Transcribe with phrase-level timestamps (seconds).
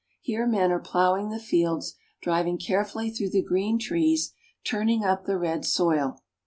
[0.21, 1.93] Here men are plowing the fields,
[2.23, 6.23] driving carefully through the green trees, turning up the red soil.